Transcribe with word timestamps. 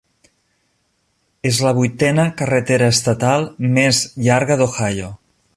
És 1.49 1.59
la 1.67 1.75
vuitena 1.81 2.27
carretera 2.41 2.89
estatal 2.97 3.47
més 3.79 4.03
llarga 4.29 4.63
d'Ohio. 4.65 5.17